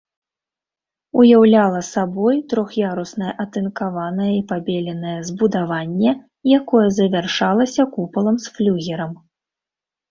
Уяўляла 1.23 1.81
сабой 1.87 2.35
трох'яруснае 2.55 3.31
атынкаванае 3.45 4.31
і 4.39 4.41
пабеленае 4.53 5.15
збудаванне, 5.29 6.11
якое 6.59 6.87
завяршалася 6.99 7.83
купалам 7.97 8.35
з 8.49 8.59
флюгерам. 8.59 9.13